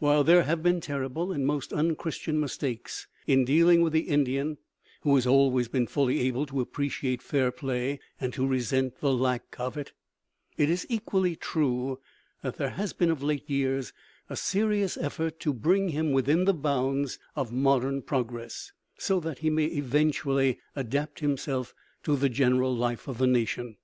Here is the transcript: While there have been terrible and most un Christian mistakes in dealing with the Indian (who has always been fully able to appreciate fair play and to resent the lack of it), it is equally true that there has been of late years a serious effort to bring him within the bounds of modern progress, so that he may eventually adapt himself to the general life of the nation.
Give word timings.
While 0.00 0.22
there 0.22 0.42
have 0.42 0.62
been 0.62 0.82
terrible 0.82 1.32
and 1.32 1.46
most 1.46 1.72
un 1.72 1.96
Christian 1.96 2.38
mistakes 2.38 3.06
in 3.26 3.46
dealing 3.46 3.80
with 3.80 3.94
the 3.94 4.00
Indian 4.02 4.58
(who 5.00 5.14
has 5.14 5.26
always 5.26 5.66
been 5.66 5.86
fully 5.86 6.20
able 6.20 6.44
to 6.44 6.60
appreciate 6.60 7.22
fair 7.22 7.50
play 7.50 7.98
and 8.20 8.34
to 8.34 8.46
resent 8.46 9.00
the 9.00 9.14
lack 9.14 9.56
of 9.58 9.78
it), 9.78 9.92
it 10.58 10.68
is 10.68 10.84
equally 10.90 11.36
true 11.36 12.00
that 12.42 12.58
there 12.58 12.68
has 12.68 12.92
been 12.92 13.08
of 13.10 13.22
late 13.22 13.48
years 13.48 13.94
a 14.28 14.36
serious 14.36 14.98
effort 14.98 15.40
to 15.40 15.54
bring 15.54 15.88
him 15.88 16.12
within 16.12 16.44
the 16.44 16.52
bounds 16.52 17.18
of 17.34 17.50
modern 17.50 18.02
progress, 18.02 18.72
so 18.98 19.20
that 19.20 19.38
he 19.38 19.48
may 19.48 19.64
eventually 19.64 20.58
adapt 20.76 21.20
himself 21.20 21.72
to 22.02 22.14
the 22.14 22.28
general 22.28 22.76
life 22.76 23.08
of 23.08 23.16
the 23.16 23.26
nation. 23.26 23.78